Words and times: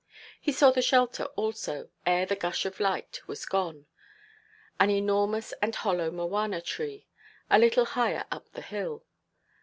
He 0.41 0.51
saw 0.51 0.71
the 0.71 0.81
shelter 0.81 1.25
also, 1.35 1.91
ere 2.07 2.25
the 2.25 2.35
gush 2.35 2.65
of 2.65 2.79
light 2.79 3.21
was 3.27 3.45
gone, 3.45 3.85
an 4.79 4.89
enormous 4.89 5.53
and 5.61 5.75
hollow 5.75 6.09
mowana–tree, 6.09 7.05
a 7.51 7.59
little 7.59 7.85
higher 7.85 8.25
up 8.31 8.49
the 8.53 8.63
hill. 8.63 9.05